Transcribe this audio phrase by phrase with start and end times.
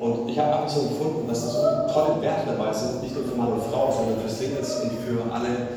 [0.00, 3.24] Und ich habe einfach so gefunden, dass da so tolle Werte dabei sind, nicht nur
[3.24, 5.68] für Mann und Frau, sondern für Singles und für alle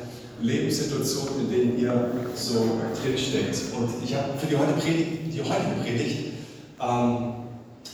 [0.42, 2.66] Lebenssituationen, in denen ihr so
[3.04, 3.58] drinsteckt.
[3.78, 6.34] Und ich habe für die, heute Predigt, die heutige Predigt
[6.82, 7.34] ähm,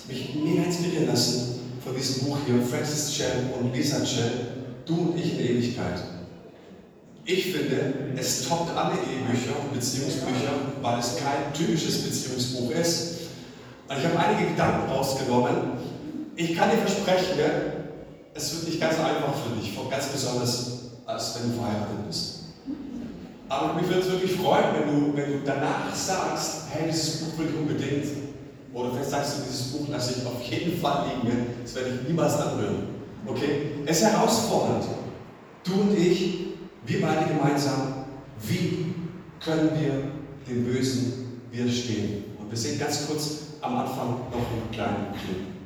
[0.07, 4.31] mich mega inspirieren lassen von diesem Buch hier, Francis Chan und Lisa Chan,
[4.85, 5.99] Du und ich in Ewigkeit.
[7.25, 10.51] Ich finde, es toppt alle Ehebücher und Beziehungsbücher,
[10.81, 13.17] weil es kein typisches Beziehungsbuch ist.
[13.87, 15.88] Und ich habe einige Gedanken rausgenommen.
[16.39, 17.37] Ich kann dir versprechen,
[18.33, 20.71] es wird nicht ganz einfach für dich, ganz besonders
[21.05, 22.43] als wenn du verheiratet bist.
[23.49, 27.37] Aber mich würde es wirklich freuen, wenn du, wenn du danach sagst, hey, dieses Buch
[27.39, 28.05] will ich unbedingt.
[28.73, 31.45] Oder vielleicht sagst du, dieses Buch lasse ich auf jeden Fall liegen.
[31.61, 32.87] Das werde ich niemals anrühren.
[33.25, 33.71] Okay?
[33.85, 34.85] Es ist herausfordernd.
[35.65, 36.45] Du und ich,
[36.85, 38.05] wir beide gemeinsam,
[38.43, 38.95] wie
[39.43, 40.03] können wir
[40.47, 42.23] dem Bösen widerstehen?
[42.39, 45.58] Und wir sehen ganz kurz am Anfang noch einen kleinen Clip.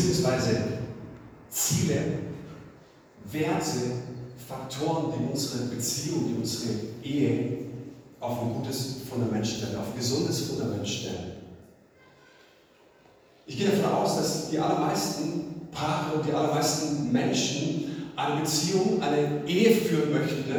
[0.00, 0.56] Beziehungsweise
[1.50, 2.02] Ziele,
[3.30, 3.80] Werte,
[4.48, 7.58] Faktoren, die unsere Beziehung, die unsere Ehe
[8.18, 11.32] auf ein gutes Fundament stellen, auf ein gesundes Fundament stellen.
[13.46, 19.46] Ich gehe davon aus, dass die allermeisten Paare und die allermeisten Menschen eine Beziehung, eine
[19.46, 20.54] Ehe führen möchten,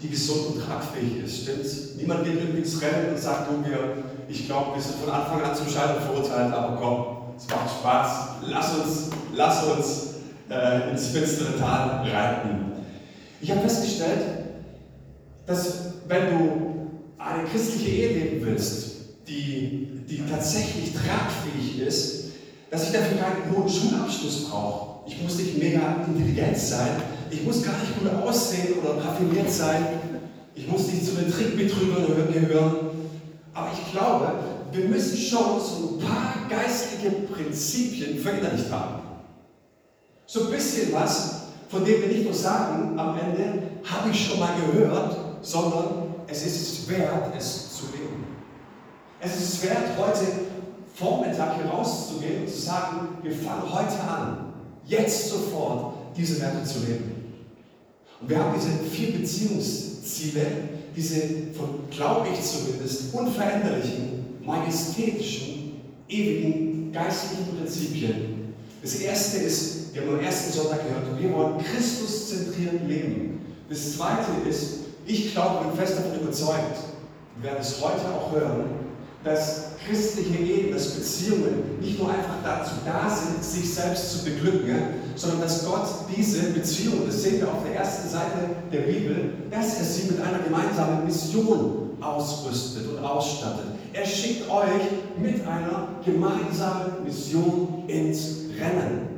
[0.00, 1.42] die gesund und tragfähig ist.
[1.42, 1.96] Stimmt?
[2.00, 5.42] Niemand geht irgendwie ins Rennen und sagt, du, wir, ich glaube, wir sind von Anfang
[5.42, 8.08] an zum Scheitern verurteilt, aber komm, es macht Spaß.
[8.46, 10.08] Lass uns, lass uns
[10.50, 12.72] äh, ins finstere Tal reiten.
[13.40, 14.20] Ich habe festgestellt,
[15.46, 18.96] dass wenn du eine christliche Ehe leben willst,
[19.28, 22.24] die, die tatsächlich tragfähig ist,
[22.70, 25.08] dass ich dafür keinen hohen Schulabschluss brauche.
[25.08, 27.02] Ich muss nicht mega intelligent sein.
[27.30, 29.86] Ich muss gar nicht gut aussehen oder raffiniert sein.
[30.54, 32.76] Ich muss nicht zu den Trickbetrügern gehören.
[33.54, 34.32] Aber ich glaube,
[34.72, 39.02] wir müssen schon so ein paar geistliche Prinzipien verinnerlicht haben.
[40.26, 44.38] So ein bisschen was, von dem wir nicht nur sagen, am Ende habe ich schon
[44.38, 48.26] mal gehört, sondern es ist es wert, es zu leben.
[49.20, 50.26] Es ist es wert, heute
[50.94, 54.52] Vormittag hier rauszugehen und zu sagen, wir fangen heute an,
[54.84, 57.14] jetzt sofort diese Werte zu leben.
[58.20, 60.46] Und wir haben diese vier Beziehungsziele,
[60.94, 68.54] diese von, glaube ich zumindest, unveränderlichen majestätischen, ewigen, geistlichen Prinzipien.
[68.82, 73.40] Das erste ist, wir haben am ersten Sonntag gehört, wir wollen Christuszentriert leben.
[73.68, 76.78] Das zweite ist, ich glaube und fest davon überzeugt,
[77.36, 78.64] wir werden es heute auch hören,
[79.24, 84.76] dass christliche Ehen, dass Beziehungen nicht nur einfach dazu da sind, sich selbst zu beglücken,
[85.16, 89.78] sondern dass Gott diese Beziehungen, das sehen wir auf der ersten Seite der Bibel, dass
[89.78, 93.77] er sie mit einer gemeinsamen Mission ausrüstet und ausstattet.
[93.98, 94.82] Er schickt euch
[95.20, 99.08] mit einer gemeinsamen Mission ins Rennen.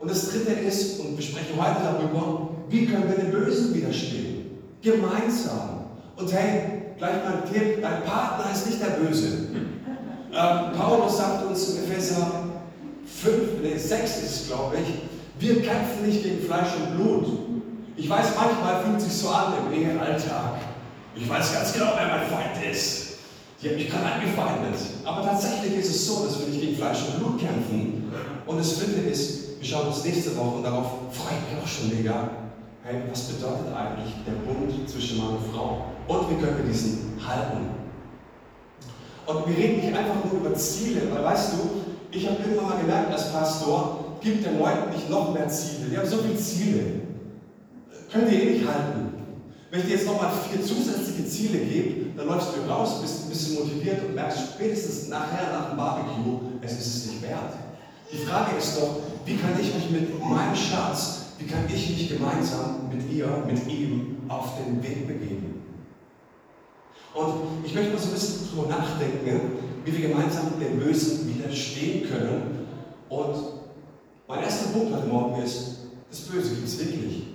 [0.00, 4.58] Und das dritte ist, und wir sprechen heute darüber, wie können wir den Bösen widerstehen?
[4.80, 5.86] Gemeinsam.
[6.16, 9.48] Und hey, gleich mal ein Tipp, dein Partner ist nicht der Böse.
[10.38, 12.30] Ähm, Paulus sagt uns in Epheser
[13.06, 14.94] 5, nee, 6 ist glaube ich,
[15.38, 17.26] wir kämpfen nicht gegen Fleisch und Blut.
[17.96, 20.58] Ich weiß, manchmal fühlt es sich so an im Ehealltag.
[21.14, 23.05] Ich weiß ganz genau, wer mein Feind ist.
[23.62, 24.78] Die hat mich gerade angefeindet.
[25.04, 28.12] Aber tatsächlich ist es so, dass wir nicht gegen Fleisch und Blut kämpfen.
[28.46, 31.66] Und das Dritte ist, wir schauen uns nächste Woche und darauf freue ich mich auch
[31.66, 32.30] schon mega.
[32.82, 35.86] Hey, was bedeutet eigentlich der Bund zwischen Mann und Frau?
[36.06, 37.70] Und wie können wir diesen halten?
[39.26, 42.78] Und wir reden nicht einfach nur über Ziele, weil weißt du, ich habe irgendwann mal
[42.78, 45.90] gemerkt als Pastor, gibt den Leuten nicht noch mehr Ziele.
[45.90, 46.82] Die haben so viele Ziele.
[48.12, 49.05] Können die eh nicht halten.
[49.70, 53.28] Wenn ich dir jetzt nochmal vier zusätzliche Ziele gebe, dann läufst du raus, bist ein
[53.30, 57.54] bisschen motiviert und merkst spätestens nachher nach dem Barbecue, es ist es nicht wert.
[58.12, 62.08] Die Frage ist doch, wie kann ich mich mit meinem Schatz, wie kann ich mich
[62.08, 65.62] gemeinsam mit ihr, mit ihm auf den Weg begeben?
[67.12, 69.40] Und ich möchte mal so ein bisschen drüber nachdenken,
[69.84, 72.68] wie wir gemeinsam dem Bösen widerstehen können.
[73.08, 73.36] Und
[74.28, 75.76] mein erster Punkt heute Morgen ist,
[76.10, 77.25] das Böse gibt es wirklich.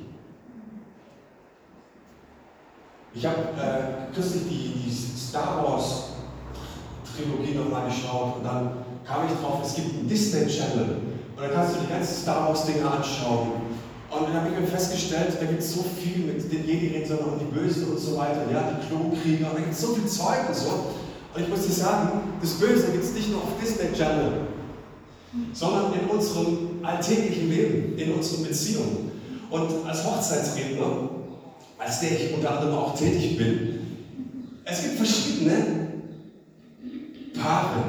[3.13, 6.12] Ich habe äh, kürzlich die, die Star Wars
[7.13, 8.72] Trilogie nochmal geschaut und dann
[9.06, 10.96] kam ich drauf, es gibt einen Disney Channel
[11.36, 13.52] und da kannst du die ganzen Star Wars Dinge anschauen.
[14.10, 17.30] Und dann habe ich mir festgestellt, da gibt es so viel mit den Jedi sondern
[17.30, 20.50] und die Bösen und so weiter, ja, die Klonkrieger, da gibt es so viel Zeug
[20.50, 20.69] und so.
[21.34, 22.10] Und ich muss dir sagen,
[22.42, 24.48] das Böse gibt es nicht nur auf Disney Channel,
[25.54, 29.12] sondern in unserem alltäglichen Leben, in unseren Beziehungen.
[29.50, 31.10] Und als Hochzeitsredner,
[31.83, 33.80] als der ich unter anderem auch tätig bin,
[34.66, 35.88] es gibt verschiedene
[37.42, 37.83] Paare.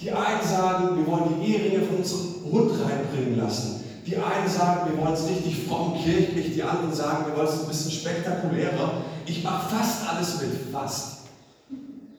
[0.00, 3.84] Die einen sagen, wir wollen die Eheringe von unserem Hund reinbringen lassen.
[4.04, 7.60] Die einen sagen, wir wollen es richtig fromm kirchlich, die anderen sagen, wir wollen es
[7.60, 9.02] ein bisschen spektakulärer.
[9.26, 11.18] Ich mache fast alles mit, fast.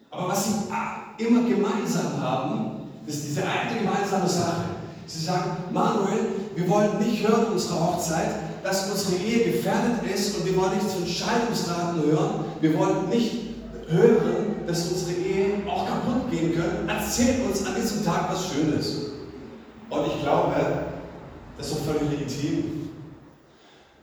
[0.09, 4.63] Aber was sie immer gemeinsam haben, ist diese eine gemeinsame Sache.
[5.05, 6.19] Sie sagen, Manuel,
[6.55, 10.75] wir wollen nicht hören in unserer Hochzeit, dass unsere Ehe gefährdet ist und wir wollen
[10.75, 12.45] nicht zu Entscheidungsraten hören.
[12.59, 13.35] Wir wollen nicht
[13.87, 16.89] hören, dass unsere Ehe auch kaputt gehen können.
[16.89, 18.95] Erzählt uns an diesem Tag was Schönes.
[19.89, 20.55] Und ich glaube,
[21.57, 22.89] das ist doch völlig legitim.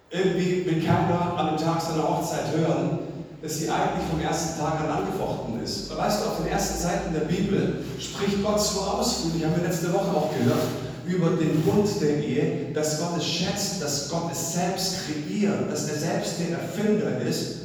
[0.09, 3.01] Irgendwie will keiner an dem Tag seiner Hochzeit hören,
[3.43, 5.95] dass sie eigentlich vom ersten Tag an angefochten ist.
[5.95, 9.93] Weißt du, auf den ersten Seiten der Bibel spricht Gott so ausführlich, haben wir letzte
[9.93, 14.55] Woche auch gehört, über den Bund der Ehe, dass Gott es schätzt, dass Gott es
[14.55, 17.57] selbst kreiert, dass er selbst der Erfinder ist.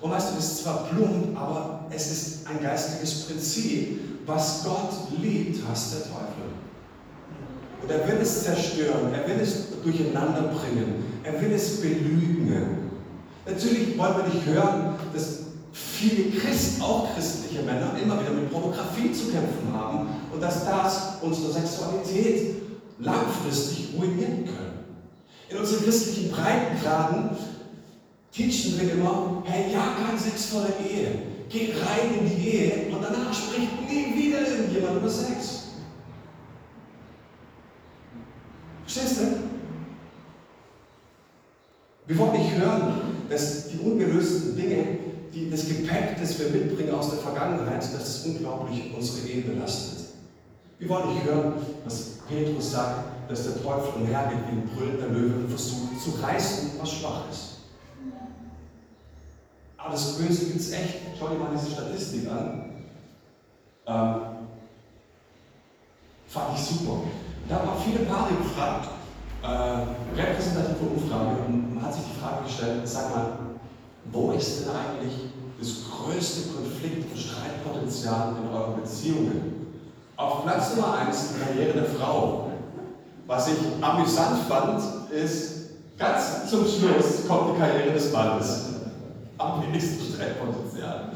[0.00, 4.00] Und weißt du, das ist zwar plump, aber es ist ein geistiges Prinzip.
[4.26, 6.46] Was Gott liebt, hasst der Teufel.
[7.82, 12.90] Und er will es zerstören, er will es durcheinander bringen, er will es belügen.
[13.46, 15.38] Natürlich wollen wir nicht hören, dass
[15.72, 21.18] viele Christen, auch christliche Männer, immer wieder mit Pornografie zu kämpfen haben und dass das
[21.20, 22.55] unsere Sexualität
[22.98, 24.84] langfristig ruinieren können.
[25.48, 27.30] In unseren christlichen Breitengraden
[28.32, 31.22] teachen wir immer, hey, ja, kein Sex vor der Ehe.
[31.48, 35.62] Geh rein in die Ehe und danach spricht nie wieder irgendjemand über Sex.
[38.84, 39.36] Verstehst du?
[42.06, 44.98] Wir wollen nicht hören, dass die ungelösten Dinge,
[45.32, 50.06] die, das Gepäck, das wir mitbringen aus der Vergangenheit, dass es unglaublich unsere Ehe belastet.
[50.78, 51.54] Wir wollen nicht hören,
[51.84, 56.72] was Petrus sagt, dass der Teufel umhergeht wie ein brüllender Löwe und versucht zu reißen,
[56.80, 57.56] was schwach ist.
[59.76, 60.94] Aber das Böse gibt es echt.
[61.18, 62.70] Schau dir mal diese Statistik an.
[63.86, 64.20] Ähm,
[66.26, 67.02] fand ich super.
[67.48, 68.88] Da haben auch viele Paare gefragt,
[69.42, 73.38] äh, repräsentative Umfrage, und man hat sich die Frage gestellt, sag mal,
[74.06, 79.65] wo ist denn eigentlich das größte Konflikt- und Streitpotenzial in euren Beziehungen?
[80.16, 82.50] Auf Platz Nummer 1 die Karriere der Frau.
[83.26, 84.80] Was ich amüsant fand,
[85.12, 85.52] ist,
[85.98, 88.64] ganz zum Schluss kommt die Karriere des Mannes.
[89.36, 91.12] Am wenigsten Streitpotenzial.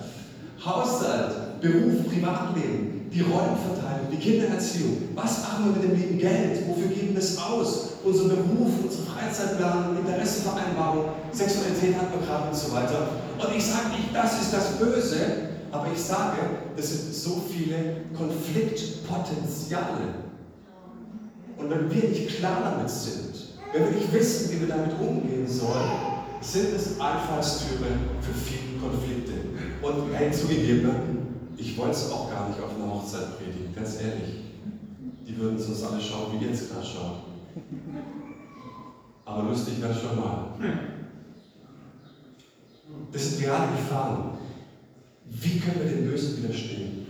[0.63, 5.09] Haushalt, Beruf, Privatleben, die Rollenverteilung, die Kindererziehung.
[5.15, 6.69] Was machen wir mit dem lieben Geld?
[6.69, 7.93] Wofür geben wir es aus?
[8.05, 11.95] Unser Beruf, unsere Freizeitplanung, Interessenvereinbarung, Sexualität
[12.27, 13.09] gerade und so weiter.
[13.39, 15.17] Und ich sage nicht, das ist das Böse,
[15.73, 16.37] aber ich sage,
[16.81, 20.15] das sind so viele Konfliktpotenziale.
[21.59, 25.47] Und wenn wir nicht klar damit sind, wenn wir nicht wissen, wie wir damit umgehen
[25.47, 25.91] sollen,
[26.41, 29.33] sind es Einfallstüren für viele Konflikte.
[29.83, 30.89] Und hey, zugegeben,
[31.59, 34.45] ich wollte es auch gar nicht auf einer Hochzeit predigen, ganz ehrlich.
[35.29, 37.25] Die würden es uns alle schauen, wie ihr jetzt gerade schaut.
[39.27, 40.55] Aber lustig wäre schon mal.
[43.13, 44.40] Das sind gerade Gefahren.
[45.31, 47.07] Wie können wir dem Bösen widerstehen?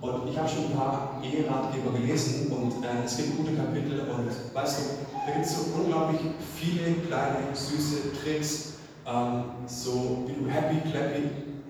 [0.00, 4.54] Und ich habe schon ein paar Eheratgeber gelesen und äh, es gibt gute Kapitel und
[4.54, 4.82] weißt du,
[5.26, 6.20] da gibt es so unglaublich
[6.54, 8.74] viele kleine, süße Tricks,
[9.06, 11.22] ähm, so wie du happy, clappy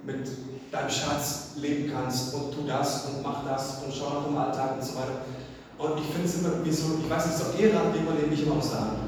[0.05, 0.29] mit
[0.73, 4.77] deinem Schatz leben kannst und tu das und mach das und schau nach dem Alltag
[4.77, 5.23] und so weiter.
[5.79, 8.57] Und ich finde es immer wie so, ich weiß nicht, so Ehrenratgeber lebe ich immer
[8.57, 8.99] aus der Hand.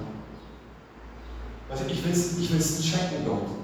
[1.70, 3.57] Also ich will es ich checken, Gott.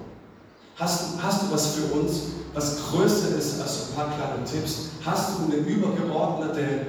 [0.77, 4.91] Hast du, hast du was für uns, was größer ist als ein paar kleine Tipps?
[5.05, 6.87] Hast du eine übergeordnete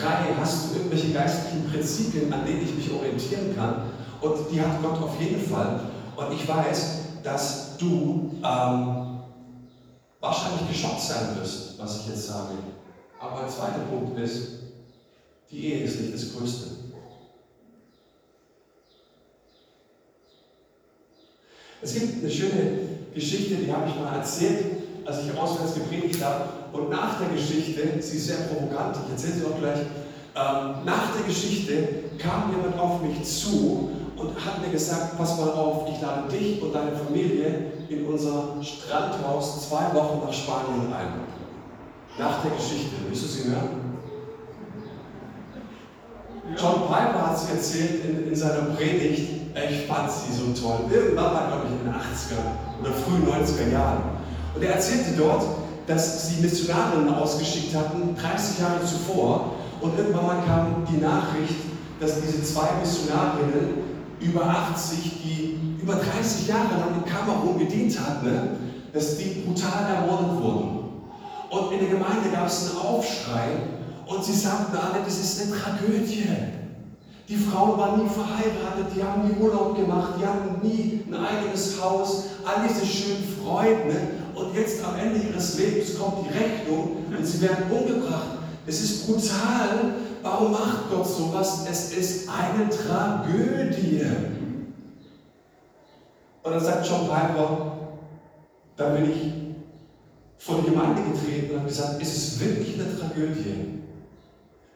[0.00, 0.36] Reihe?
[0.40, 3.90] Hast du irgendwelche geistlichen Prinzipien, an denen ich mich orientieren kann?
[4.22, 5.80] Und die hat Gott auf jeden Fall.
[6.16, 9.20] Und ich weiß, dass du ähm,
[10.20, 12.54] wahrscheinlich geschockt sein wirst, was ich jetzt sage.
[13.18, 14.60] Aber der zweite Punkt ist,
[15.50, 16.70] die Ehe ist nicht das Größte.
[21.82, 24.80] Es gibt eine schöne Geschichte, die habe ich mal erzählt.
[25.10, 26.44] als ich auswärts gepredigt habe.
[26.72, 31.12] Und nach der Geschichte, sie ist sehr provokant, ich erzähle sie auch gleich, ähm, nach
[31.16, 31.88] der Geschichte
[32.18, 36.62] kam jemand auf mich zu und hat mir gesagt, pass mal auf, ich lade dich
[36.62, 41.20] und deine Familie in unser Strandhaus zwei Wochen nach Spanien ein.
[42.18, 42.96] Nach der Geschichte.
[43.08, 43.98] Willst du sie hören?
[46.56, 49.30] John Piper hat sie erzählt in, in seiner Predigt.
[49.54, 50.80] Ich fand sie so toll.
[50.92, 51.94] Irgendwann mal, glaube ich, in den
[52.80, 54.02] 80er oder frühen 90er Jahren.
[54.54, 55.44] Und er erzählte dort,
[55.86, 59.54] dass sie Missionarinnen ausgeschickt hatten, 30 Jahre zuvor.
[59.80, 61.56] Und irgendwann mal kam die Nachricht,
[62.00, 68.26] dass diese zwei Missionarinnen über 80, die über 30 Jahre lang in Kamerun gedient hatten,
[68.26, 68.42] ne,
[68.92, 70.78] dass die brutal ermordet wurden.
[71.50, 73.48] Und in der Gemeinde gab es einen Aufschrei
[74.06, 76.26] und sie sagten alle, das ist eine Tragödie.
[77.30, 81.80] Die Frauen waren nie verheiratet, die haben nie Urlaub gemacht, die hatten nie ein eigenes
[81.80, 83.96] Haus, all diese schönen Freuden.
[84.34, 88.38] Und jetzt am Ende ihres Lebens kommt die Rechnung und sie werden umgebracht.
[88.66, 89.94] Es ist brutal.
[90.22, 91.66] Warum macht Gott sowas?
[91.70, 94.02] Es ist eine Tragödie.
[96.42, 97.76] Und dann sagt John Piper,
[98.76, 99.32] da bin ich
[100.44, 103.80] vor die Gemeinde getreten und habe gesagt, es ist wirklich eine Tragödie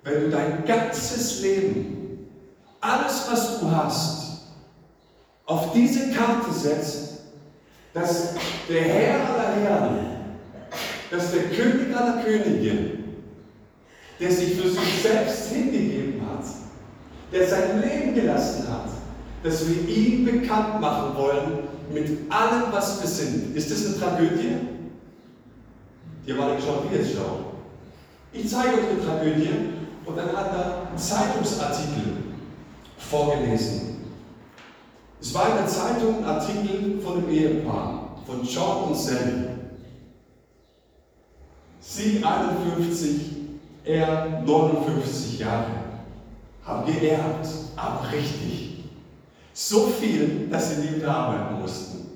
[0.05, 2.04] wenn du dein ganzes Leben,
[2.85, 4.25] alles, was du hast,
[5.47, 7.21] auf diese Karte setzt,
[7.95, 8.35] dass
[8.69, 9.99] der Herr aller Herren,
[11.11, 12.99] dass der König aller Könige,
[14.21, 16.45] der sich für sich selbst hingegeben hat,
[17.33, 18.91] der sein Leben gelassen hat,
[19.43, 21.59] dass wir ihn bekannt machen wollen
[21.93, 23.57] mit allem, was wir sind.
[23.57, 24.57] Ist das eine Tragödie?
[26.27, 27.45] Die war geschaut, wie jetzt schauen.
[28.33, 29.51] Ich zeige euch eine Tragödie
[30.05, 32.25] und dann hat er einen Zeitungsartikel
[33.11, 33.95] vorgelesen.
[35.21, 39.49] Es war in der Zeitung ein Artikel von einem Ehepaar, von John und Sally.
[41.81, 43.21] Sie 51,
[43.85, 45.67] er 59 Jahre,
[46.65, 47.47] haben geerbt,
[47.77, 48.85] aber richtig.
[49.53, 52.09] So viel, dass sie nie mehr arbeiten mussten.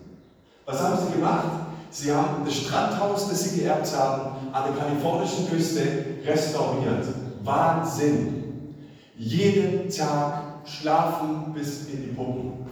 [0.67, 1.49] Was haben sie gemacht?
[1.91, 7.07] Sie haben das Strandhaus, das sie geerbt haben, an der kalifornischen Küste restauriert.
[7.43, 8.75] Wahnsinn.
[9.17, 12.67] Jeden Tag schlafen bis in die Pumpen.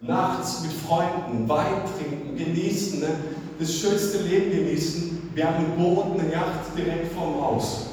[0.00, 3.08] Nachts mit Freunden Wein trinken, genießen, ne?
[3.58, 5.30] das schönste Leben genießen.
[5.34, 7.86] Wir haben ein Boot, eine Yacht direkt vorm Haus.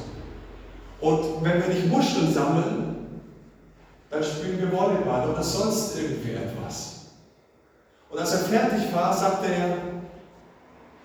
[1.02, 3.22] Und wenn wir nicht Muscheln sammeln,
[4.10, 7.08] dann spielen wir Volleyball oder sonst irgendwie etwas.
[8.10, 9.78] Und als er fertig war, sagte er,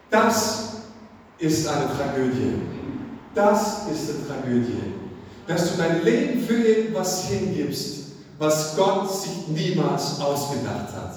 [0.09, 0.75] das
[1.39, 2.63] ist eine Tragödie.
[3.35, 5.02] Das ist die Tragödie.
[5.53, 11.15] Dass du dein Leben für irgendwas hingibst, was Gott sich niemals ausgedacht hat.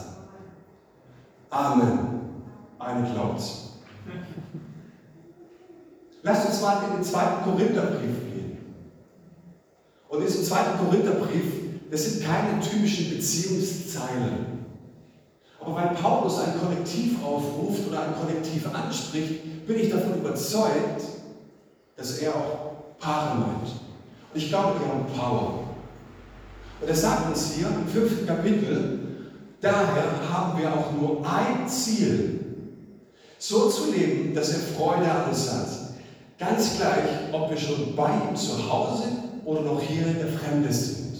[1.49, 2.19] Amen.
[2.77, 3.41] Eine glaubt.
[6.21, 8.57] Lass uns mal in den zweiten Korintherbrief gehen.
[10.09, 11.53] Und in diesem zweiten Korintherbrief,
[11.89, 14.65] das sind keine typischen Beziehungszeilen.
[15.61, 21.03] Aber weil Paulus ein Kollektiv aufruft oder ein Kollektiv anspricht, bin ich davon überzeugt,
[21.95, 23.84] dass er auch Paare meint.
[24.35, 25.63] Ich glaube, die haben Power.
[26.81, 28.99] Und er sagt uns hier im fünften Kapitel,
[29.61, 32.41] daher haben wir auch nur ein Ziel,
[33.39, 35.67] so zu leben, dass er Freude an uns hat.
[36.37, 39.03] Ganz gleich, ob wir schon bei ihm zu Hause
[39.45, 41.15] oder noch hier in der Fremde sind.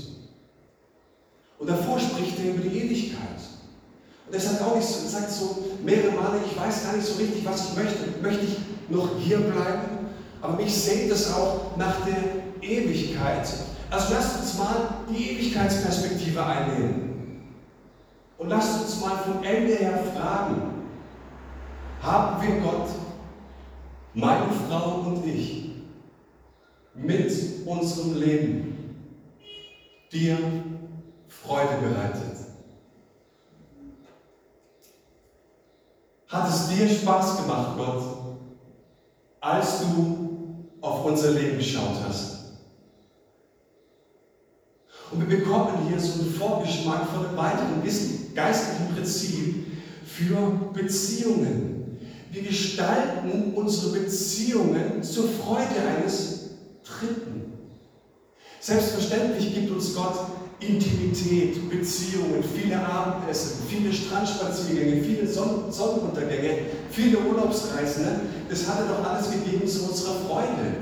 [1.57, 3.21] Und davor spricht er über die Ewigkeit.
[4.27, 7.13] Und er sagt auch nicht so, sagt so mehrere Male, ich weiß gar nicht so
[7.13, 8.21] richtig, was ich möchte.
[8.21, 8.57] Möchte ich
[8.89, 10.09] noch hier bleiben?
[10.41, 13.47] Aber mich sehnt es auch nach der Ewigkeit.
[13.89, 17.43] Also lasst uns mal die Ewigkeitsperspektive einnehmen.
[18.37, 20.73] Und lasst uns mal vom Ende her fragen,
[22.01, 22.89] haben wir Gott,
[24.13, 25.71] meine Frau und ich,
[26.93, 27.31] mit
[27.65, 28.95] unserem Leben
[30.11, 30.37] dir
[31.27, 32.37] Freude bereitet?
[36.27, 38.03] Hat es dir Spaß gemacht, Gott,
[39.39, 40.25] als du
[40.81, 42.44] auf unser Leben geschaut hast.
[45.15, 47.81] Und wir bekommen hier so einen Vorgeschmack von einem weiteren
[48.35, 49.65] geistlichen Prinzip
[50.05, 50.35] für
[50.73, 51.99] Beziehungen.
[52.31, 56.49] Wir gestalten unsere Beziehungen zur Freude eines
[56.83, 57.53] Dritten.
[58.59, 60.17] Selbstverständlich gibt uns Gott
[60.59, 66.57] Intimität, Beziehungen, viele Abendessen, viele Strandspaziergänge, viele Sonnenuntergänge,
[66.91, 68.03] viele Urlaubsreisen.
[68.03, 68.19] Ne?
[68.49, 70.75] Das hat er doch alles gegeben zu unserer Freude.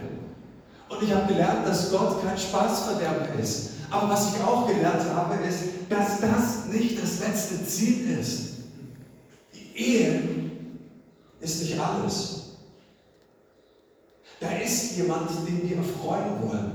[0.90, 3.70] Und ich habe gelernt, dass Gott kein Spaßverderber ist.
[3.94, 8.54] Aber was ich auch gelernt habe, ist, dass das nicht das letzte Ziel ist.
[9.54, 10.24] Die Ehe
[11.40, 12.56] ist nicht alles.
[14.40, 16.72] Da ist jemand, den wir erfreuen wollen.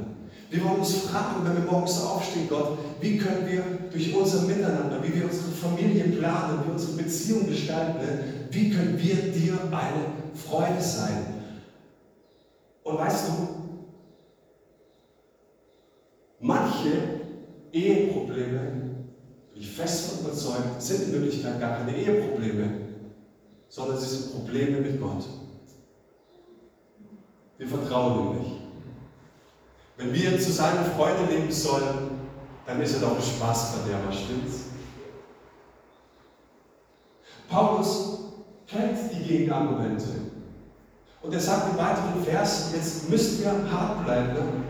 [0.49, 5.03] Wir wollen uns fragen, wenn wir morgens aufstehen, Gott, wie können wir durch unser Miteinander,
[5.03, 7.99] wie wir unsere Familie planen, wie wir unsere Beziehung gestalten,
[8.53, 10.05] wie können wir dir eine
[10.37, 11.27] Freude sein?
[12.85, 13.58] Und weißt du,
[16.41, 17.21] manche
[17.73, 18.61] Eheprobleme,
[19.53, 22.71] bin ich fest von überzeugt, sind in Wirklichkeit gar keine Eheprobleme,
[23.69, 25.25] sondern sie sind Probleme mit Gott.
[27.59, 28.53] Wir vertrauen ihm nicht.
[29.97, 32.11] Wenn wir zu seiner Freude leben sollen,
[32.67, 34.65] dann ist er doch ein Spaßverderber, stimmt's?
[37.49, 38.19] Paulus
[38.67, 40.07] kennt die Gegenargumente.
[41.21, 44.68] Und er sagt in weiteren Versen, jetzt müsst ihr hart bleiben.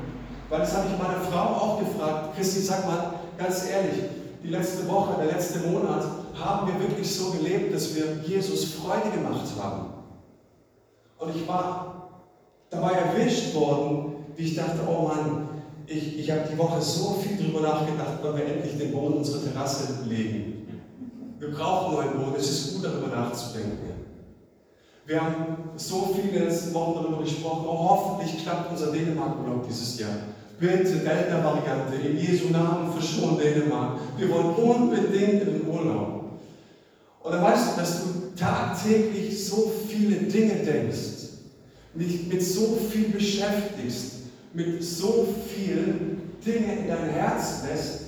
[0.48, 2.36] Weil das habe ich meiner Frau auch gefragt.
[2.36, 4.04] Christi, sag mal ganz ehrlich,
[4.42, 9.10] die letzte Woche, der letzte Monat, haben wir wirklich so gelebt, dass wir Jesus Freude
[9.10, 9.86] gemacht haben.
[11.18, 12.08] Und ich war
[12.70, 15.48] dabei erwischt worden, wie ich dachte, oh Mann,
[15.86, 19.42] ich, ich habe die Woche so viel darüber nachgedacht, wann wir endlich den Boden unsere
[19.42, 20.54] Terrasse legen.
[21.38, 23.88] Wir brauchen neuen Boden, es ist gut darüber nachzudenken.
[25.06, 29.66] Wir haben so viele in den letzten Wochen darüber gesprochen, oh, hoffentlich klappt unser Dänemark-Urlaub
[29.66, 30.10] dieses Jahr.
[30.58, 34.00] Bitte, Delta-Variante, in Jesu Namen verschont Dänemark.
[34.16, 36.40] Wir wollen unbedingt in den Urlaub.
[37.22, 40.98] Und dann weißt du, dass du tagtäglich so viele Dinge denkst,
[41.94, 44.12] dich mit so viel beschäftigst,
[44.52, 48.00] mit so vielen Dingen in dein Herz lässt,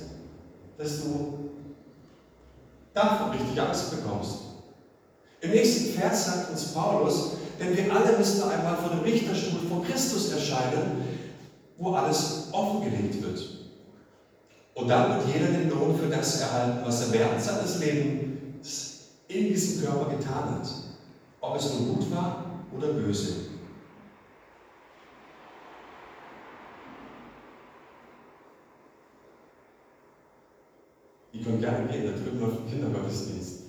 [0.77, 1.51] dass du
[2.93, 4.39] davon richtig Angst bekommst.
[5.41, 9.83] Im nächsten Vers sagt uns Paulus, denn wir alle müssen einmal vor dem Richterstuhl vor
[9.83, 11.10] Christus erscheinen,
[11.81, 13.57] wo alles offengelegt wird.
[14.75, 19.47] Und dann wird jeder den Lohn für das erhalten, was er während seines Lebens in
[19.47, 20.69] diesem Körper getan hat.
[21.41, 22.45] Ob es nun gut war
[22.75, 23.35] oder böse.
[31.33, 33.61] Die können gerne gehen, da drüben läuft ein Kindergottesdienst.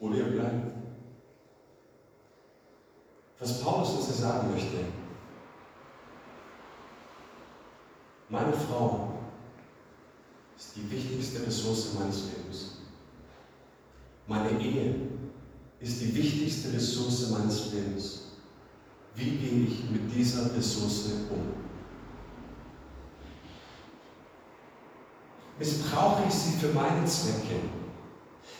[0.00, 0.74] Oder ihr bleibt.
[3.38, 4.76] Was Paulus uns sagen möchte,
[8.34, 9.12] meine Frau
[10.58, 12.78] ist die wichtigste Ressource meines Lebens.
[14.26, 14.96] Meine Ehe
[15.80, 18.22] ist die wichtigste Ressource meines Lebens.
[19.14, 21.54] Wie gehe ich mit dieser Ressource um?
[25.56, 27.60] Missbrauche ich sie für meine Zwecke?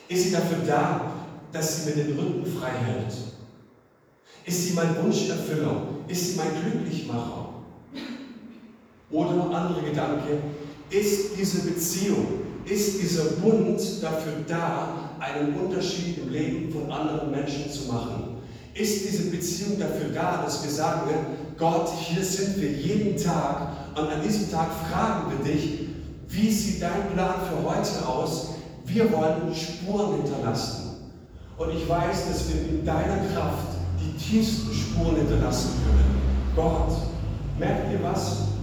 [0.07, 1.13] Ist sie dafür da,
[1.51, 3.13] dass sie mir den Rücken frei hält?
[4.45, 5.89] Ist sie mein Wunscherfüller?
[6.07, 7.54] Ist sie mein Glücklichmacher?
[9.15, 10.39] Oder noch andere Gedanke,
[10.91, 12.27] ist diese Beziehung,
[12.67, 14.89] ist dieser Bund dafür da,
[15.21, 18.39] einen Unterschied im Leben von anderen Menschen zu machen?
[18.75, 21.11] Ist diese Beziehung dafür da, dass wir sagen,
[21.57, 25.87] Gott, hier sind wir jeden Tag und an diesem Tag fragen wir dich,
[26.29, 28.49] wie sieht dein Plan für heute aus?
[28.85, 30.97] Wir wollen Spuren hinterlassen.
[31.57, 36.21] Und ich weiß, dass wir in deiner Kraft die tiefsten Spuren hinterlassen können.
[36.57, 36.97] Gott,
[37.57, 38.54] merkt ihr was?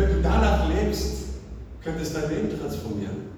[0.00, 1.24] Wenn du danach lebst,
[1.84, 3.28] könnte es dein Leben transformieren.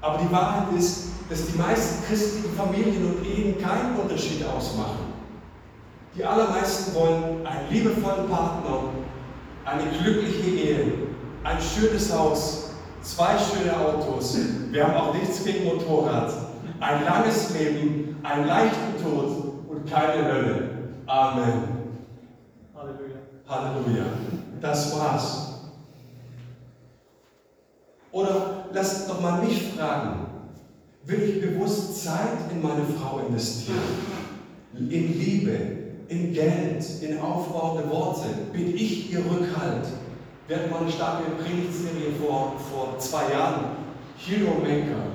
[0.00, 5.12] Aber die Wahrheit ist, dass die meisten christlichen Familien und Ehen keinen Unterschied ausmachen.
[6.16, 8.84] Die allermeisten wollen einen liebevollen Partner,
[9.66, 10.92] eine glückliche Ehe,
[11.44, 12.70] ein schönes Haus,
[13.02, 14.38] zwei schöne Autos.
[14.70, 16.32] Wir haben auch nichts gegen Motorrad.
[16.80, 20.70] Ein langes Leben, einen leichten Tod und keine Hölle.
[21.06, 21.79] Amen.
[23.50, 24.04] Halleluja.
[24.60, 25.54] Das war's.
[28.12, 30.26] Oder lasst doch mal mich fragen.
[31.04, 33.78] Will ich bewusst Zeit in meine Frau investieren?
[34.74, 35.58] In Liebe,
[36.08, 39.86] in Geld, in aufbauende Worte, bin ich ihr Rückhalt.
[40.46, 43.64] Wir hatten mal eine starke Predigtserie vor, vor zwei Jahren,
[44.16, 45.06] Hero Maker.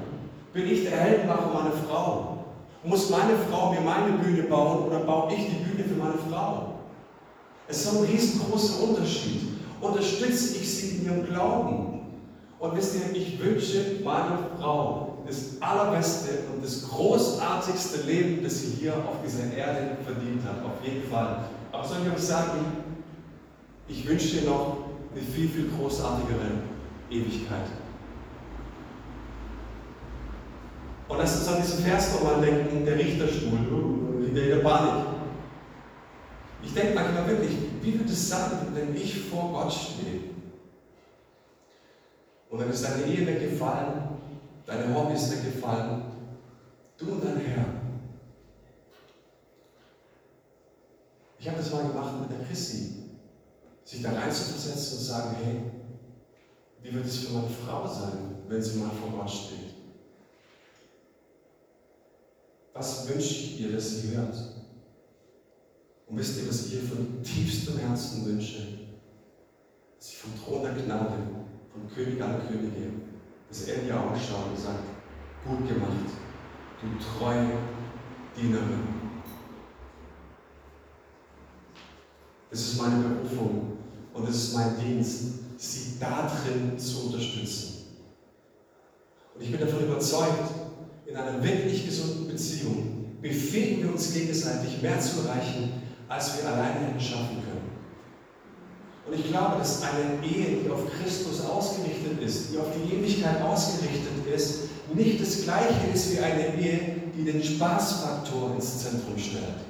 [0.52, 2.46] Bin ich der Heldenmacher meiner Frau?
[2.84, 6.75] Muss meine Frau mir meine Bühne bauen oder baue ich die Bühne für meine Frau?
[7.68, 9.42] Es ist ein riesengroßer Unterschied.
[9.82, 12.02] Unterstütze ich sie in ihrem Glauben?
[12.60, 18.72] Und wisst ihr, ich wünsche meiner Frau, das allerbeste und das großartigste Leben, das sie
[18.80, 21.46] hier auf dieser Erde verdient hat, auf jeden Fall.
[21.72, 22.60] Aber soll ich euch sagen,
[23.88, 24.78] ich wünsche dir noch
[25.12, 26.64] eine viel, viel großartigere
[27.10, 27.68] Ewigkeit.
[31.08, 33.60] Und lass uns an diesen Vers nochmal denken, der Richterstuhl,
[34.34, 35.15] der Panik.
[36.66, 40.22] Ich denke manchmal wirklich, wie wird es sein, wenn ich vor Gott stehe?
[42.50, 43.94] Und dann ist deine Ehe weggefallen,
[44.66, 46.02] deine Hobbys weggefallen,
[46.98, 47.66] Du und dein Herr.
[51.38, 53.04] Ich habe das mal gemacht mit der Christi.
[53.84, 55.62] Sich da reinzuversetzen und sagen, hey,
[56.82, 59.76] wie wird es für meine Frau sein, wenn sie mal vor Gott steht?
[62.74, 64.55] Was wünsche ich ihr, dass sie hört?
[66.08, 68.60] Und wisst ihr, was ich ihr von tiefstem Herzen wünsche?
[69.98, 71.18] Dass sie vom Thron der Gnade,
[71.72, 72.92] vom König aller Könige,
[73.50, 74.84] dass er in die Augen schaut und sagt,
[75.46, 76.10] gut gemacht,
[76.82, 77.48] du treue
[78.36, 78.96] Dienerin.
[82.50, 83.78] Das ist meine Berufung
[84.14, 85.24] und es ist mein Dienst,
[85.58, 87.76] sie darin zu unterstützen.
[89.34, 90.52] Und ich bin davon überzeugt,
[91.06, 96.88] in einer wirklich gesunden Beziehung befähigen wir uns gegenseitig mehr zu erreichen, als wir alleine
[96.88, 97.76] hätten schaffen können.
[99.08, 103.42] Und ich glaube, dass eine Ehe, die auf Christus ausgerichtet ist, die auf die Ewigkeit
[103.42, 104.62] ausgerichtet ist,
[104.94, 106.80] nicht das gleiche ist wie eine Ehe,
[107.16, 109.66] die den Spaßfaktor ins Zentrum stellt.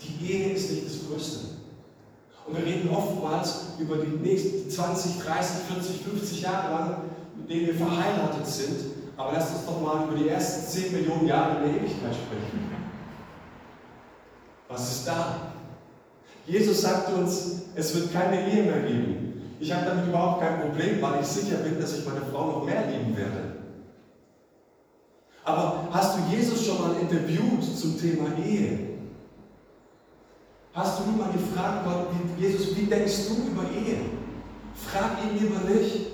[0.00, 1.38] Die Ehe ist nicht das Größte.
[2.46, 6.96] Und wir reden oftmals über die nächsten 20, 30, 40, 50 Jahre lang,
[7.36, 8.78] mit denen wir verheiratet sind.
[9.16, 12.77] Aber lasst uns doch mal über die ersten 10 Millionen Jahre der Ewigkeit sprechen.
[14.68, 15.52] Was ist da?
[16.46, 19.56] Jesus sagt uns, es wird keine Ehe mehr geben.
[19.60, 22.64] Ich habe damit überhaupt kein Problem, weil ich sicher bin, dass ich meine Frau noch
[22.64, 23.54] mehr lieben werde.
[25.44, 28.88] Aber hast du Jesus schon mal interviewt zum Thema Ehe?
[30.74, 33.98] Hast du mal gefragt, Gott, Jesus, wie denkst du über Ehe?
[34.74, 36.06] Frag ihn lieber nicht.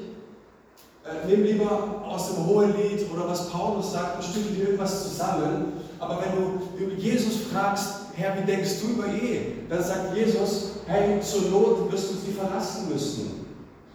[1.05, 5.75] Äh, nimm lieber aus dem Hohelied oder was Paulus sagt und stücke dir irgendwas zusammen.
[5.99, 9.53] Aber wenn du Jesus fragst, Herr, wie denkst du über Ehe?
[9.69, 13.47] Dann sagt Jesus, hey, zur Not wirst du sie verlassen müssen.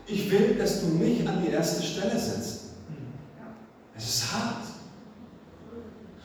[0.06, 2.60] Ich will, dass du mich an die erste Stelle setzt.
[3.96, 4.66] Es ist hart.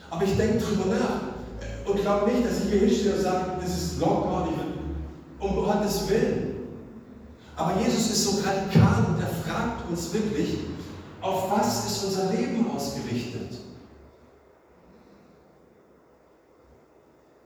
[0.09, 3.69] Aber ich denke drüber nach und glaube nicht, dass ich hier hinstehe und sage, das
[3.69, 6.55] ist locker und um Gottes Willen.
[7.55, 10.57] Aber Jesus ist so radikal und er fragt uns wirklich,
[11.21, 13.44] auf was ist unser Leben ausgerichtet?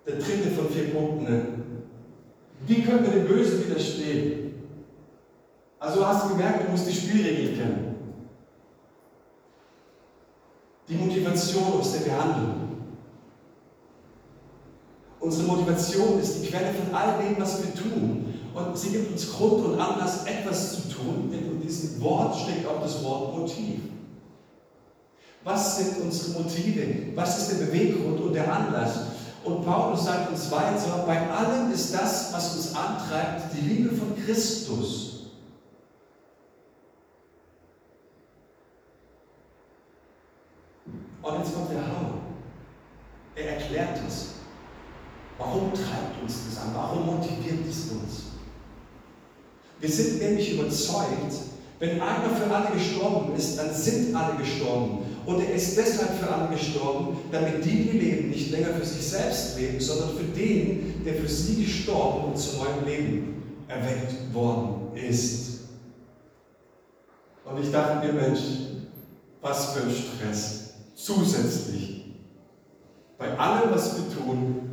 [0.10, 1.24] Der dritte von vier Punkten.
[1.24, 1.46] Ne?
[2.66, 4.54] Wie können wir dem Bösen widerstehen?
[5.80, 7.96] Also hast du gemerkt, du musst die Spielregeln kennen.
[10.88, 12.70] Die Motivation, aus der wir handeln.
[15.20, 18.34] Unsere Motivation ist die Quelle von all dem, was wir tun.
[18.56, 21.32] Und sie gibt uns Grund und Anlass, etwas zu tun.
[21.32, 23.82] In diesem Wort steckt auch das Wort Motiv.
[25.44, 27.16] Was sind unsere Motive?
[27.16, 29.19] Was ist der Beweggrund und der Anlass?
[29.50, 34.16] Und Paulus sagt uns weiter, bei allem ist das, was uns antreibt, die Liebe von
[34.24, 35.32] Christus.
[41.24, 42.20] Und jetzt kommt der Hammer.
[43.36, 44.28] Er erklärt es.
[45.40, 46.76] Warum treibt uns das an?
[46.76, 48.24] Warum motiviert es uns?
[49.80, 51.34] Wir sind nämlich überzeugt,
[51.80, 55.09] wenn einer für alle gestorben ist, dann sind alle gestorben.
[55.26, 59.06] Und er ist deshalb für alle gestorben, damit die, die leben, nicht länger für sich
[59.06, 64.96] selbst leben, sondern für den, der für sie gestorben und zu neuem Leben erweckt worden
[64.96, 65.60] ist.
[67.46, 68.40] Und ich dachte mir, Mensch,
[69.42, 70.74] was für ein Stress.
[70.96, 72.06] Zusätzlich.
[73.18, 74.70] Bei allem, was wir tun,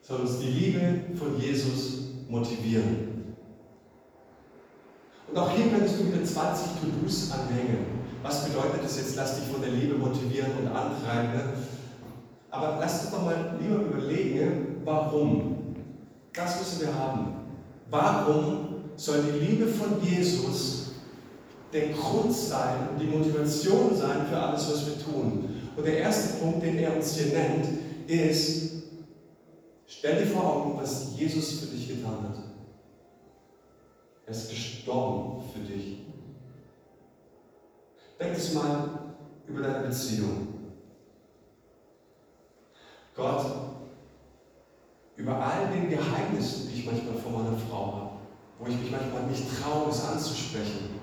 [0.00, 3.11] soll uns die Liebe von Jesus motivieren.
[5.32, 7.86] Und auch hier könntest du wieder 20 To-Dos anhängen.
[8.22, 9.16] Was bedeutet das jetzt?
[9.16, 11.40] Lass dich von der Liebe motivieren und antreiben.
[12.50, 15.74] Aber lass uns doch mal lieber überlegen, warum.
[16.34, 17.28] Das müssen wir haben.
[17.90, 18.66] Warum
[18.96, 20.90] soll die Liebe von Jesus
[21.72, 25.48] der Grund sein und die Motivation sein für alles, was wir tun?
[25.74, 27.66] Und der erste Punkt, den er uns hier nennt,
[28.06, 28.72] ist,
[29.86, 32.51] stell dir vor Augen, was Jesus für dich getan hat.
[34.32, 36.06] Er ist gestorben für dich.
[38.18, 38.88] Denk es mal
[39.46, 40.48] über deine Beziehung.
[43.14, 43.44] Gott,
[45.16, 48.10] über all den Geheimnissen, die ich manchmal vor meiner Frau habe,
[48.58, 50.98] wo ich mich manchmal nicht traue, es anzusprechen.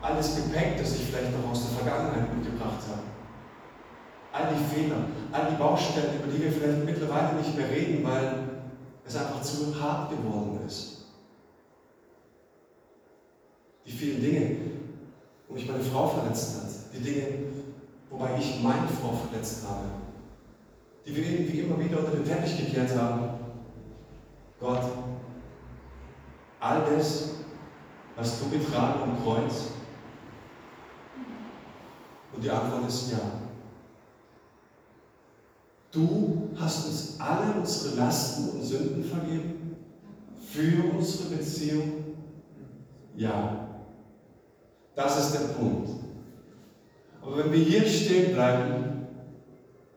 [0.00, 3.02] Alles Gepäck, das ich vielleicht noch aus der Vergangenheit mitgebracht habe.
[4.32, 8.62] All die Fehler, all die Baustellen, über die wir vielleicht mittlerweile nicht mehr reden, weil
[9.04, 10.53] es einfach zu hart geworden ist.
[13.94, 14.56] Die vielen Dinge,
[15.46, 16.70] wo mich meine Frau verletzt hat.
[16.92, 17.26] Die Dinge,
[18.10, 19.84] wobei ich meine Frau verletzt habe.
[21.06, 23.38] Die wir irgendwie immer wieder unter den Teppich gekehrt haben.
[24.58, 24.82] Gott,
[26.58, 27.34] all das,
[28.16, 29.66] was du getragen am Kreuz,
[32.34, 33.18] Und die Antwort ist ja.
[35.92, 39.76] Du hast uns alle unsere Lasten und Sünden vergeben
[40.50, 42.16] für unsere Beziehung?
[43.14, 43.63] Ja.
[44.94, 45.90] Das ist der Punkt.
[47.20, 49.06] Aber wenn wir hier stehen bleiben,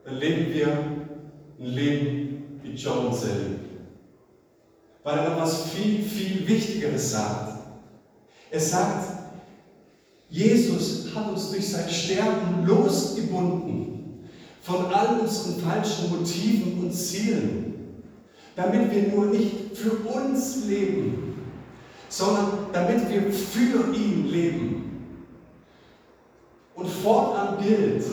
[0.06, 3.60] dann leben wir ein Leben wie John Sally.
[5.04, 7.60] Weil er noch was viel, viel Wichtigeres sagt.
[8.50, 9.18] Er sagt,
[10.30, 14.28] Jesus hat uns durch sein Sterben losgebunden
[14.62, 18.04] von all unseren falschen Motiven und Zielen,
[18.56, 21.36] damit wir nur nicht für uns leben,
[22.10, 24.87] sondern damit wir für ihn leben.
[26.78, 28.04] Und fortan gilt,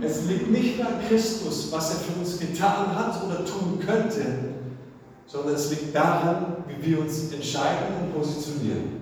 [0.00, 4.24] es liegt nicht an Christus, was er für uns getan hat oder tun könnte,
[5.26, 9.00] sondern es liegt daran, wie wir uns entscheiden und positionieren.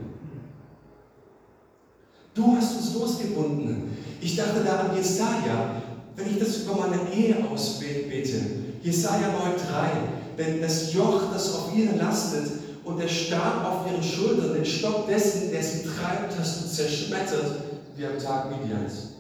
[2.32, 3.96] Du hast uns losgebunden.
[4.22, 5.82] Ich dachte da an Jesaja,
[6.16, 8.40] wenn ich das über meine Ehe ausbete.
[8.82, 10.38] Jesaja 9,3.
[10.38, 15.06] Denn das Joch, das auf ihr lastet, und der Stab auf ihren Schultern, den Stock
[15.06, 17.63] dessen, der sie treibt, hast du zerschmettert,
[17.96, 19.14] wie am Tag Midians.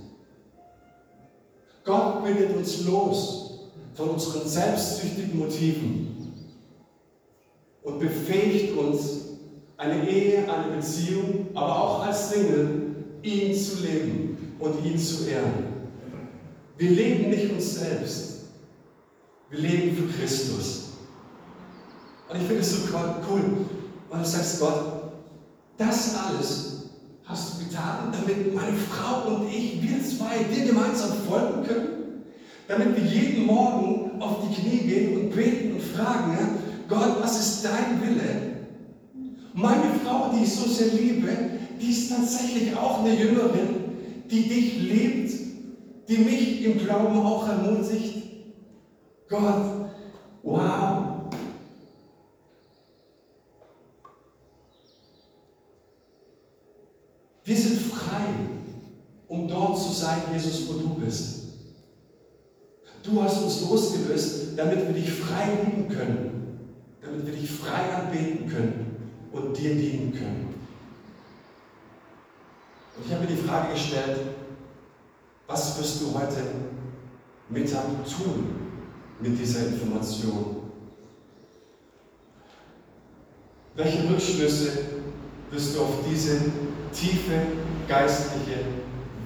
[1.84, 6.34] Gott bindet uns los von unseren selbstsüchtigen Motiven
[7.82, 9.20] und befähigt uns,
[9.76, 15.74] eine Ehe, eine Beziehung, aber auch als Single, ihn zu leben und ihn zu ehren.
[16.78, 18.44] Wir leben nicht uns selbst,
[19.50, 20.84] wir leben für Christus.
[22.28, 22.88] Und ich finde es so
[23.30, 23.42] cool,
[24.10, 25.12] weil du sagst, Gott,
[25.76, 26.73] das alles
[27.24, 31.88] hast du getan, damit meine Frau und ich, wir zwei, dir gemeinsam folgen können.
[32.68, 36.36] Damit wir jeden Morgen auf die Knie gehen und beten und fragen,
[36.88, 38.54] Gott, was ist dein Wille?
[39.52, 41.28] Meine Frau, die ich so sehr liebe,
[41.80, 43.84] die ist tatsächlich auch eine Jüngerin,
[44.30, 45.32] die dich liebt,
[46.08, 48.22] die mich im Glauben auch ermutigt.
[49.28, 49.90] Gott,
[50.42, 51.14] wow,
[57.44, 57.56] Wir
[58.14, 58.26] frei,
[59.28, 61.42] um dort zu sein, Jesus, wo du bist.
[63.02, 66.68] Du hast uns losgelöst, damit wir dich frei lieben können,
[67.02, 68.96] damit wir dich frei anbeten können
[69.32, 70.54] und dir dienen können.
[72.96, 74.20] Und ich habe mir die Frage gestellt,
[75.46, 76.40] was wirst du heute
[77.50, 78.54] Mittag tun
[79.20, 80.56] mit dieser Information?
[83.74, 84.70] Welche Rückschlüsse
[85.50, 86.40] wirst du auf diese
[86.92, 87.42] tiefe
[87.88, 88.60] geistliche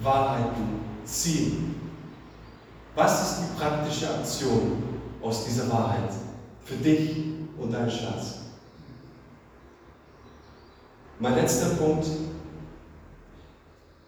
[0.01, 1.75] Wahrheiten ziehen.
[2.95, 4.83] Was ist die praktische Aktion
[5.21, 6.11] aus dieser Wahrheit
[6.65, 7.17] für dich
[7.57, 8.39] und deinen Schatz?
[11.19, 12.07] Mein letzter Punkt,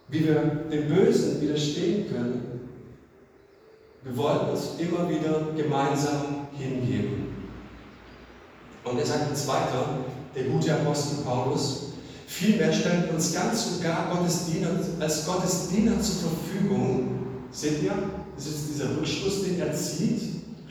[0.08, 2.70] wie wir dem Bösen widerstehen können.
[4.04, 7.36] Wir wollen uns immer wieder gemeinsam hingeben.
[8.84, 9.86] Und er sagt uns weiter,
[10.36, 11.91] der gute Apostel Paulus,
[12.32, 17.20] Vielmehr stellen wir uns ganz und gar Gottes Diener, als Gottes Diener zur Verfügung.
[17.52, 17.92] Seht ihr?
[18.36, 20.22] Das ist dieser Rückschluss, den er zieht.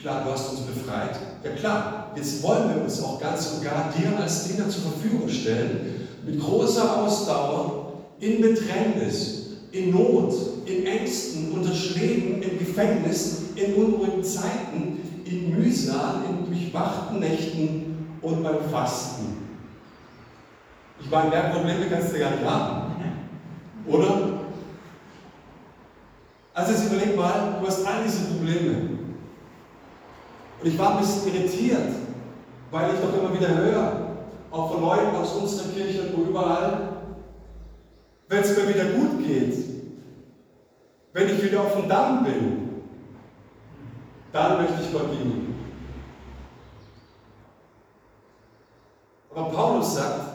[0.00, 1.16] Klar, du hast uns befreit.
[1.44, 5.28] Ja klar, jetzt wollen wir uns auch ganz und gar dir als Diener zur Verfügung
[5.28, 6.08] stellen.
[6.26, 14.24] Mit großer Ausdauer, in Bedrängnis, in Not, in Ängsten, unter Schlägen, im Gefängnis, in unruhigen
[14.24, 19.39] Zeiten, in Mühsal, in durchwachten Nächten und beim Fasten.
[21.00, 22.94] Ich meine, mehr Probleme kannst du gar nicht haben.
[23.86, 24.40] Oder?
[26.52, 28.98] Also jetzt überleg mal, du hast all diese Probleme.
[30.60, 31.94] Und ich war ein bisschen irritiert,
[32.70, 34.10] weil ich doch immer wieder höre,
[34.50, 36.88] auch von Leuten aus unserer Kirche und wo überall,
[38.28, 39.54] wenn es mir wieder gut geht,
[41.12, 42.82] wenn ich wieder auf dem Damm bin,
[44.32, 45.54] dann möchte ich Gott dienen.
[49.34, 50.29] Aber Paulus sagt,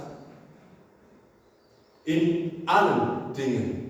[2.05, 3.81] in allen Dingen.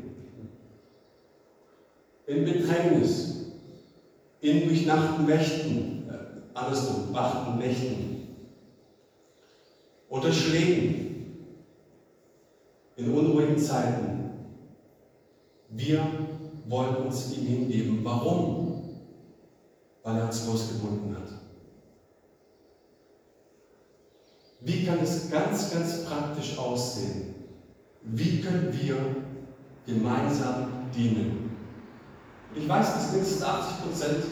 [2.25, 3.51] In Bedrängnis,
[4.41, 8.27] in durchnachten Mächten, äh, andersrum, wachten Mächten,
[10.09, 11.05] unter Schlägen,
[12.95, 14.31] in unruhigen Zeiten.
[15.69, 16.01] Wir
[16.67, 17.99] wollen uns ihm hingeben.
[18.03, 19.01] Warum?
[20.01, 21.29] Weil er uns losgebunden hat.
[24.61, 27.34] Wie kann es ganz, ganz praktisch aussehen?
[28.05, 28.97] Wie können wir
[29.85, 31.51] gemeinsam dienen?
[32.53, 34.23] Ich weiß, dass mindestens 80 Prozent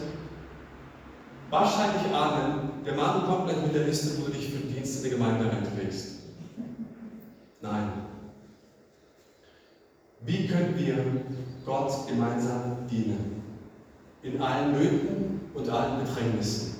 [1.49, 5.03] wahrscheinlich ahnen, der Mann kommt gleich mit der Liste, wo du dich für den Dienst
[5.03, 6.19] der Gemeinde einträgst.
[7.62, 7.91] Nein.
[10.25, 10.95] Wie können wir
[11.65, 13.41] Gott gemeinsam dienen.
[14.21, 16.75] In allen Nöten und allen Bedrängnissen.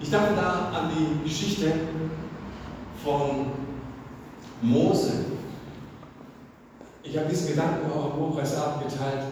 [0.00, 1.72] Ich dachte da an die Geschichte
[3.04, 3.46] von
[4.62, 5.12] Mose.
[7.02, 9.24] Ich habe diesen Gedanken auch im Buchpreis abgeteilt.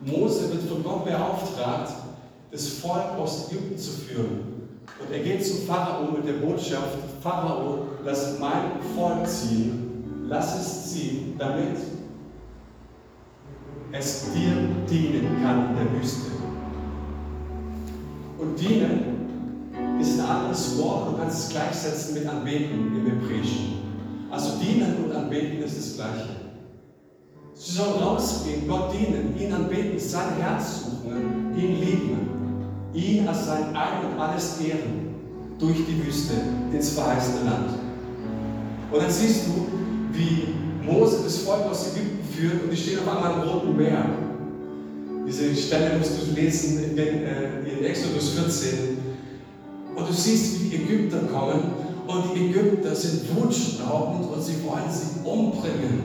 [0.00, 1.92] Mose wird von Gott beauftragt,
[2.50, 4.68] das Volk aus Ägypten zu führen.
[4.98, 10.92] Und er geht zum Pharao mit der Botschaft, Pharao, lass mein Volk ziehen, lass es
[10.92, 11.76] ziehen, damit
[13.92, 14.52] es dir
[14.90, 16.30] dienen kann in der Wüste.
[18.38, 19.19] Und dienen
[20.30, 23.80] anderes Wort, du kannst es gleichsetzen mit anbeten im Hebräischen.
[24.30, 26.28] Also dienen und anbeten ist das Gleiche.
[27.54, 32.18] Sie sollen rausgehen, Gott dienen, ihn anbeten, sein Herz suchen, ihn lieben,
[32.94, 35.14] ihn als sein Ein und alles ehren,
[35.58, 36.34] durch die Wüste
[36.72, 37.70] ins verheißene Land.
[38.90, 39.66] Und dann siehst du,
[40.12, 44.04] wie Mose das Volk aus Ägypten führt und die stehen auf einmal im Roten Meer.
[45.26, 48.99] Diese Stelle musst du lesen in, äh, in Exodus 14.
[50.10, 51.70] Du siehst, wie die Ägypter kommen
[52.08, 56.02] und die Ägypter sind wutschnaubend und sie wollen sie umbringen.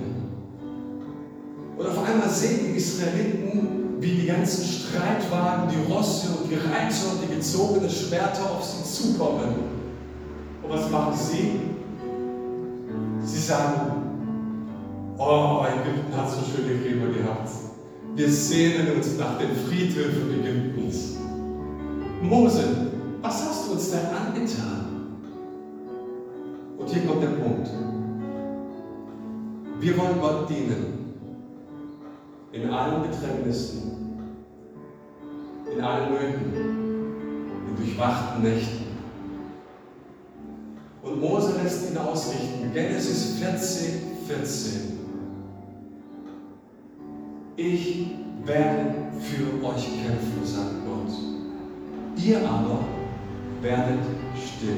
[1.75, 7.13] Und auf einmal sehen die Israeliten, wie die ganzen Streitwagen, die Rosse und die Reiter
[7.13, 9.55] und die gezogenen Schwerter auf sie zukommen.
[10.61, 11.61] Und was machen sie?
[13.23, 13.91] Sie sagen,
[15.17, 17.49] oh, Ägypten hat so schöne Gräber gehabt.
[18.15, 21.15] Wir sehnen uns nach den Friedhöfen Ägyptens.
[22.21, 22.84] Mose,
[23.85, 25.17] uns angetan?
[26.77, 27.69] Und hier kommt der Punkt.
[29.79, 31.13] Wir wollen Gott dienen
[32.51, 33.91] in allen Bedrängnissen,
[35.71, 36.53] in allen Nöten,
[37.67, 38.85] in durchwachten Nächten.
[41.03, 42.71] Und Mose lässt ihn ausrichten.
[42.73, 44.99] Genesis 14, 14.
[47.57, 48.07] Ich
[48.43, 51.13] werde für euch kämpfen, sagt Gott.
[52.17, 52.94] Ihr aber
[53.61, 53.99] werdet
[54.35, 54.77] still.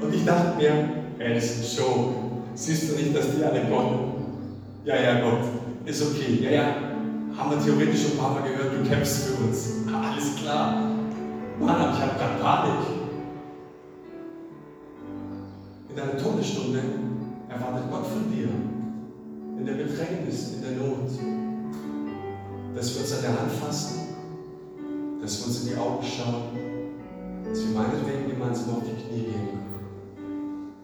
[0.00, 0.88] Und ich dachte mir,
[1.18, 2.14] das ist ein Show.
[2.54, 4.14] Siehst du nicht, dass die alle kommen?
[4.84, 5.44] Ja, ja, Gott,
[5.84, 6.40] ist okay.
[6.42, 6.74] Ja, ja,
[7.36, 9.70] haben wir theoretisch schon ein paar Mal gehört, du kämpfst für uns.
[9.86, 10.90] Alles klar.
[11.58, 12.86] Mann, ich habe gerade Panik.
[15.90, 16.80] In deiner Todesstunde
[17.48, 18.48] erwartet Gott von dir,
[19.58, 21.10] in der Bedrängnis, in der Not,
[22.74, 24.00] dass wir uns an der Hand fassen,
[25.20, 26.69] dass wir uns in die Augen schauen,
[27.50, 29.58] dass wir meinetwegen gemeinsam auf die Knie gehen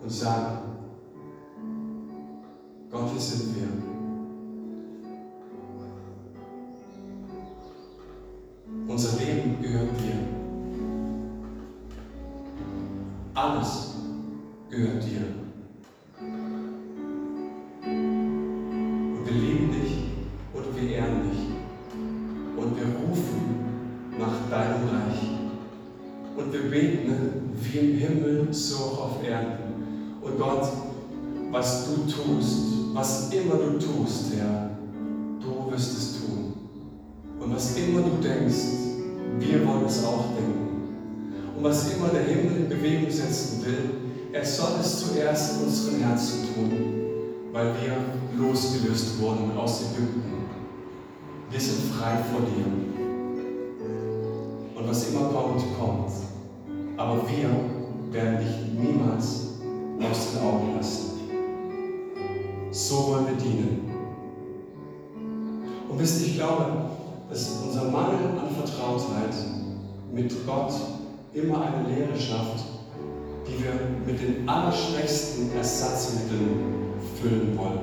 [0.03, 0.59] und sagen,
[2.91, 3.69] Gott, hier sind wir.
[8.89, 10.19] Unser Leben gehört dir.
[13.35, 13.95] Alles
[14.69, 15.46] gehört dir.
[26.69, 30.19] Wir beten wie im Himmel, so auf Erden.
[30.21, 30.67] Und Gott,
[31.53, 32.59] was du tust,
[32.93, 34.71] was immer du tust, Herr,
[35.41, 36.55] du wirst es tun.
[37.39, 38.57] Und was immer du denkst,
[39.39, 41.55] wir wollen es auch denken.
[41.57, 43.91] Und was immer der Himmel in Bewegung setzen will,
[44.33, 46.73] er soll es zuerst in unseren Herzen tun,
[47.53, 50.49] weil wir losgelöst wurden aus Ägypten.
[51.49, 52.67] Wir sind frei vor dir.
[54.75, 56.27] Und was immer kommt, kommt.
[56.97, 57.51] Aber wir
[58.13, 59.49] werden dich niemals
[60.01, 61.11] aus den Augen lassen.
[62.71, 63.91] So wollen wir dienen.
[65.89, 66.67] Und wisst ihr, ich glaube,
[67.29, 69.35] dass unser Mangel an Vertrautheit
[70.13, 70.73] mit Gott
[71.35, 72.65] immer eine Lehre schafft,
[73.47, 73.73] die wir
[74.07, 77.81] mit den allerschwächsten Ersatzmitteln füllen wollen.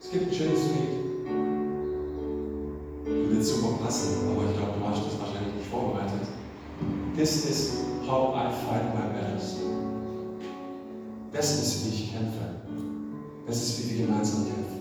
[0.00, 1.04] Es gibt ein schönes Lied.
[3.34, 6.33] Jetzt super passen, aber ich glaube, du hast das wahrscheinlich nicht vorbereitet.
[7.14, 9.60] This is how I fight my battles.
[11.32, 12.56] Das ist, wie ich kämpfe.
[13.46, 14.80] Das ist, wie wir gemeinsam kämpfen.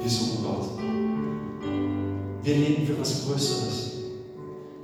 [0.00, 0.70] Wir suchen Gott.
[2.44, 3.92] Wir leben für was Größeres.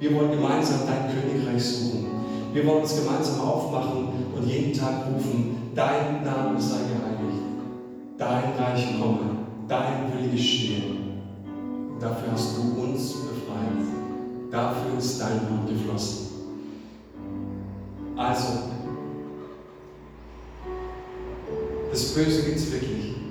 [0.01, 2.07] Wir wollen gemeinsam dein Königreich suchen.
[2.53, 7.43] Wir wollen uns gemeinsam aufmachen und jeden Tag rufen, dein Name sei geheiligt,
[8.19, 10.97] dein Reich komme, dein Wille geschehe.
[12.01, 14.02] Dafür hast du uns befreit.
[14.53, 16.27] Dafür ist dein Blut geflossen.
[18.15, 18.59] Also,
[21.91, 23.22] das Böse gibt es wirklich.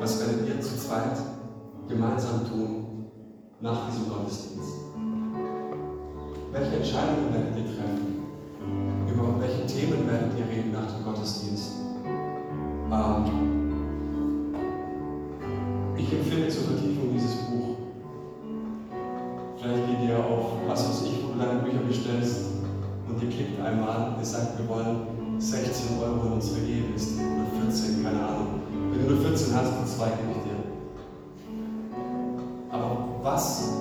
[0.00, 1.18] Was werdet ihr zu zweit
[1.86, 3.04] gemeinsam tun
[3.60, 4.72] nach diesem Gottesdienst?
[6.52, 8.24] Welche Entscheidungen werdet ihr treffen?
[9.12, 11.72] Über welche Themen werdet ihr reden nach dem Gottesdienst?
[12.90, 13.24] Ähm,
[15.98, 17.76] ich empfehle zur Vertiefung dieses Buch.
[19.60, 22.46] Vielleicht geht ihr auf was weiß ich, wo du deine Bücher bestellst
[23.06, 27.44] und ihr klickt einmal und ihr sagt, wir wollen 16 Euro in unsere Ehe investieren
[27.52, 28.59] oder 14, keine Ahnung.
[28.90, 30.58] Wenn du nur 14 hast, dann zwei gebe ich dir.
[32.70, 33.79] Aber was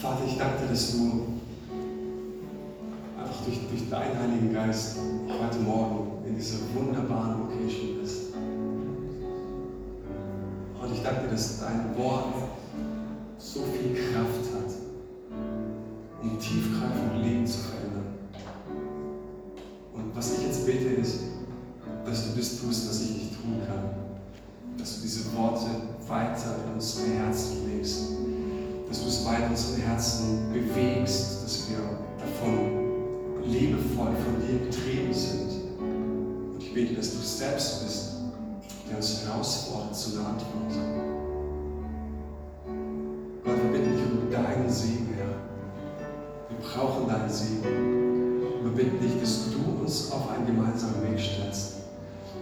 [0.00, 1.26] Vater, ich danke dir, dass du
[3.18, 4.96] einfach durch, durch deinen Heiligen Geist
[5.28, 8.32] heute Morgen in dieser wunderbaren Location bist.
[10.80, 12.32] Und ich danke dir, dass dein Wort
[13.36, 14.39] so viel Kraft
[30.00, 31.76] Herzen bewegst, dass wir
[32.18, 35.50] davon liebevoll von dir getrieben sind.
[35.78, 38.12] Und ich bete, dass du selbst bist,
[38.88, 40.72] der uns herausfordert zu einer Antwort.
[43.44, 45.36] Gott, wir bitten dich um deinen Segen, Herr.
[46.48, 47.62] Wir brauchen deinen Segen.
[48.62, 51.74] Wir bitten dich, dass du uns auf einen gemeinsamen Weg stellst.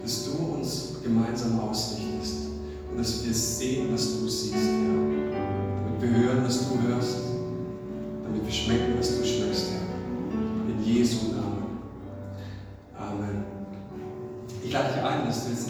[0.05, 2.37] Dass du uns gemeinsam ausrichtest.
[2.89, 5.41] Und dass wir sehen, was du siehst, Herr.
[5.87, 7.28] Damit wir hören, was du hörst.
[8.29, 10.71] Damit wir schmecken, was du schmeckst, Herr.
[10.71, 11.79] In Jesu Namen.
[12.95, 13.43] Amen.
[14.63, 15.67] Ich lade dich ein, dass du jetzt